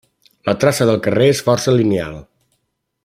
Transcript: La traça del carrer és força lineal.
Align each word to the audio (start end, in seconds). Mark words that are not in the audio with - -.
La 0.49 0.53
traça 0.63 0.87
del 0.91 0.97
carrer 1.07 1.27
és 1.35 1.43
força 1.51 1.77
lineal. 1.77 2.19